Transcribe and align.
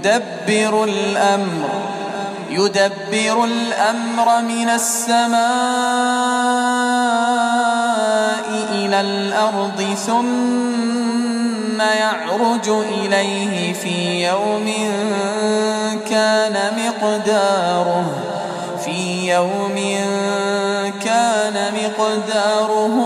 يدبر 0.00 0.84
الأمر 0.84 1.68
يدبر 2.50 3.44
الأمر 3.44 4.42
من 4.42 4.68
السماء 4.68 5.40
إلى 8.72 9.00
الأرض 9.00 9.96
ثم 10.06 11.80
يعرج 11.80 12.68
إليه 12.68 13.72
في 13.72 14.26
يوم 14.26 14.72
كان 16.10 16.56
مقداره 16.76 18.04
في 18.84 19.30
يوم 19.32 19.76
كان 21.04 21.72
مقداره 21.74 22.96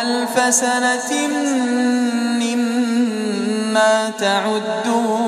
ألف 0.00 0.54
سنة 0.54 1.28
مما 2.40 4.12
تعدون. 4.18 5.27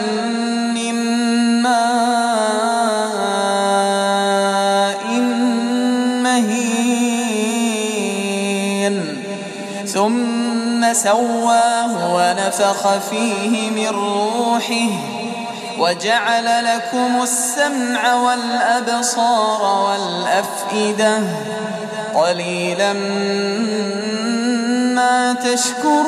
ثم 10.93 10.99
سواه 10.99 12.15
ونفخ 12.15 12.97
فيه 13.09 13.69
من 13.69 13.87
روحه 13.87 14.89
وجعل 15.79 16.65
لكم 16.65 17.21
السمع 17.23 18.13
والأبصار 18.15 19.85
والأفئدة 19.89 21.19
قليلا 22.15 22.93
ما 24.93 25.33
تشكرون 25.33 26.01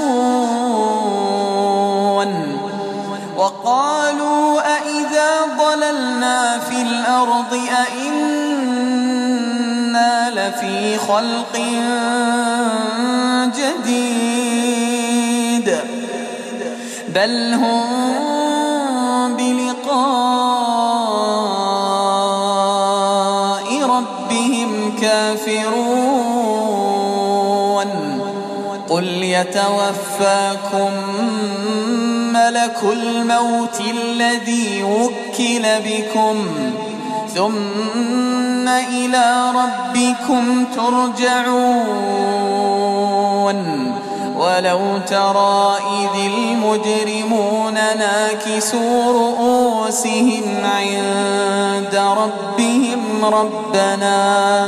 وقالوا 3.38 4.62
أئذا 4.76 5.30
ضللنا 5.60 6.60
في 6.60 6.82
الأرض 6.82 7.54
أئنا 7.54 8.24
لفي 10.30 10.98
خلق 10.98 11.58
جديد 13.56 14.33
بل 17.16 17.54
هم 17.54 17.84
بلقاء 19.38 20.44
ربهم 23.84 24.96
كافرون. 25.02 25.84
قل 28.90 29.04
يتوفاكم 29.04 30.92
ملك 32.34 32.80
الموت 32.84 33.82
الذي 33.82 34.84
وكل 34.84 35.64
بكم. 35.86 36.46
ثم 37.36 38.68
إلى 38.68 39.52
ربكم 39.56 40.66
ترجعون. 40.76 42.04
ولو 44.44 44.98
ترى 45.08 45.78
إذ 46.00 46.32
المجرمون 46.34 47.74
ناكسوا 47.74 49.14
رؤوسهم 49.14 50.44
عند 50.66 51.96
ربهم 51.96 53.26
ربنا 53.26 54.68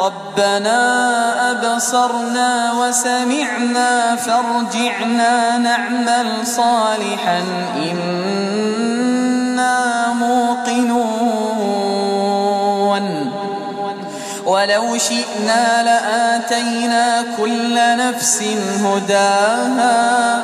ربنا 0.00 1.50
أبصرنا 1.50 2.72
وسمعنا 2.72 4.16
فارجعنا 4.16 5.58
نعمل 5.58 6.46
صالحا 6.46 7.42
إنا 7.76 8.83
ولو 14.46 14.98
شئنا 14.98 15.82
لآتينا 15.82 17.24
كل 17.36 17.74
نفس 17.96 18.42
هداها. 18.84 20.42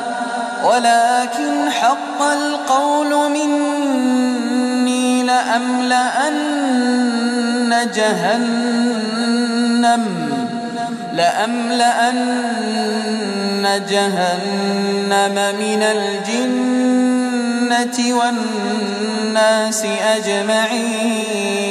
ولكن 0.65 1.71
حق 1.71 2.21
القول 2.21 3.31
مني 3.31 5.23
لأملأن 5.23 6.51
جهنم 7.95 9.11
لأملأن 11.13 12.51
جهنم 13.89 15.35
من 15.59 15.83
الجنة 15.83 17.17
والناس 18.15 19.85
أجمعين. 20.15 21.70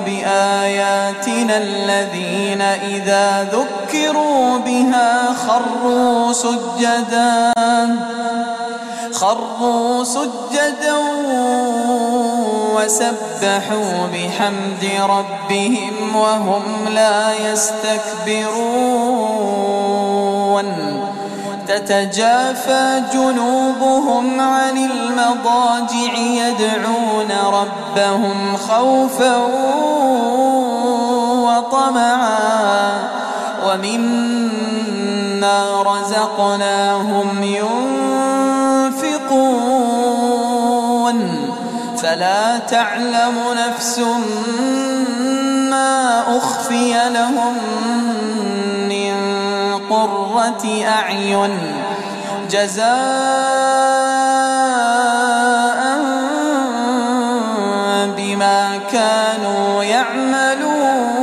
بآياتنا 0.00 1.56
الذين 1.56 2.62
إذا 2.62 3.48
ذكروا 3.52 4.58
بها 4.58 5.34
خروا 5.48 6.32
سجدا 6.32 7.52
خروا 9.12 10.04
سجدا 10.04 10.96
وسبحوا 12.74 14.06
بحمد 14.12 14.84
ربهم 15.00 16.16
وهم 16.16 16.88
لا 16.88 17.34
يستكبرون. 17.52 18.92
تتجافى 21.78 23.02
جنوبهم 23.12 24.40
عن 24.40 24.76
المضاجع 24.78 26.18
يدعون 26.18 27.32
ربهم 27.52 28.56
خوفا 28.56 29.36
وطمعا 31.42 32.98
ومما 33.66 34.82
رزقناهم 35.82 37.42
ينفقون 37.42 39.32
فلا 41.98 42.58
تعلم 42.58 43.34
نفس 43.52 43.98
ما 45.70 46.22
أخفي 46.36 46.92
لهم 47.08 47.56
قرة 50.02 50.64
أعين 50.84 51.58
جزاء 52.50 52.92
بما 58.16 58.80
كانوا 58.92 59.84
يعملون. 59.84 61.22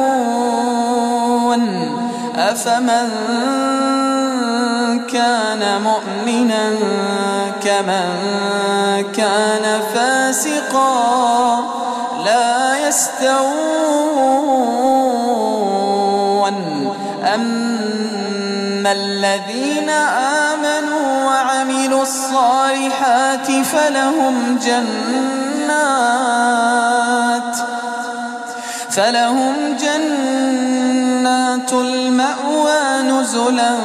أفمن 2.38 3.10
كان 5.12 5.82
مؤمنا 5.82 6.76
كمن 7.64 8.10
كان 9.14 9.82
فاسقا 9.94 11.60
لا 12.26 12.88
يستوون. 12.88 13.70
أما 17.36 17.69
الذين 18.92 19.90
آمنوا 19.90 21.26
وعملوا 21.26 22.02
الصالحات 22.02 23.52
فلهم 23.52 24.60
جنات 24.66 25.90
فلهم 28.90 29.78
جنات 29.82 31.74
المأوى 31.74 33.02
نزلا 33.02 33.76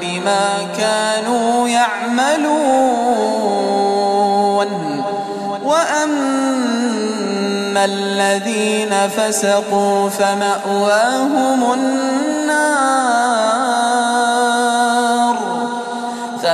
بما 0.00 0.48
كانوا 0.78 1.68
يعملون 1.68 3.08
وأما 5.64 6.58
الذين 7.84 8.94
فسقوا 9.16 10.08
فمأواهم 10.08 11.72
النار 11.72 13.47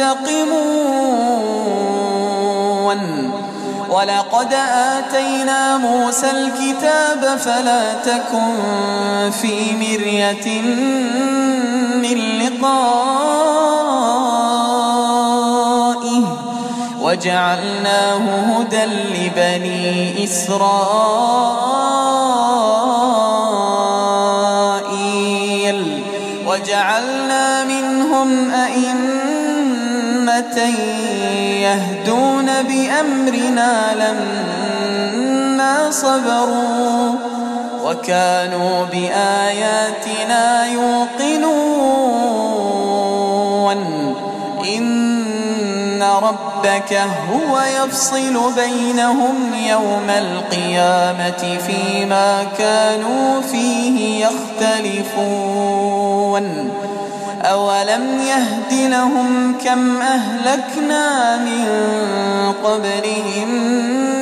منتقمون 0.00 1.00
ولقد 3.90 4.54
آتينا 4.54 5.76
موسى 5.76 6.30
الكتاب 6.30 7.38
فلا 7.38 7.94
تكن 7.94 9.30
في 9.42 9.76
مرية 9.76 10.62
من 12.02 12.18
لقائه. 12.38 12.80
وجعلناه 17.00 18.24
هدى 18.58 18.84
لبني 18.84 20.24
إسرائيل. 20.24 20.70
وجعلنا 26.46 27.64
منهم 27.64 28.50
أئمة 28.50 28.89
يهدون 31.62 32.46
بأمرنا 32.62 33.72
لما 33.94 35.90
صبروا 35.90 37.12
وكانوا 37.84 38.84
بآياتنا 38.84 40.66
يوقنون. 40.66 41.80
إن 44.76 46.02
ربك 46.02 46.92
هو 47.32 47.60
يفصل 47.84 48.52
بينهم 48.54 49.54
يوم 49.54 50.10
القيامة 50.10 51.58
فيما 51.66 52.44
كانوا 52.58 53.40
فيه 53.40 54.26
يختلفون. 54.26 55.50
أولم 57.42 58.20
يهد 58.20 58.90
لهم 58.90 59.58
كم 59.64 60.02
أهلكنا 60.02 61.36
من 61.36 61.64
قبلهم 62.64 63.48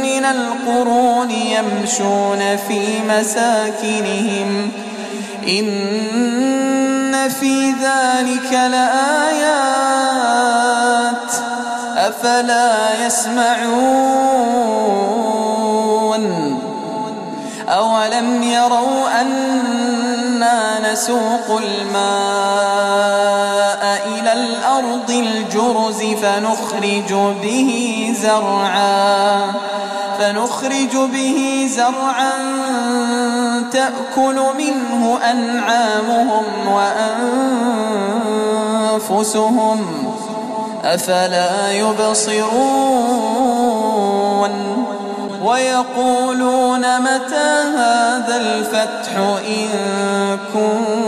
من 0.03 0.25
القرون 0.25 1.31
يمشون 1.31 2.57
في 2.69 3.03
مساكنهم 3.09 4.71
إن 5.49 7.29
في 7.41 7.71
ذلك 7.71 8.53
لآيات 8.53 9.89
أفلا 11.97 13.07
يسمعون 13.07 14.29
أولم 17.69 18.43
يروا 18.43 19.21
أنا 19.21 20.93
نسوق 20.93 21.61
الماء 21.63 22.68
الجرز 25.89 26.15
فنخرج 26.23 27.13
به 27.43 27.71
زرعا 28.23 29.53
فنخرج 30.19 30.97
به 31.13 31.69
زرعا 31.77 32.33
تأكل 33.73 34.41
منه 34.59 35.19
أنعامهم 35.31 36.45
وأنفسهم 38.99 39.87
أفلا 40.85 41.73
يبصرون؟ 41.73 43.19
ويقولون 45.45 47.01
متى 47.01 47.63
هذا 47.77 48.37
الفتح 48.37 49.17
إن 49.49 49.69
كنتم 50.55 51.08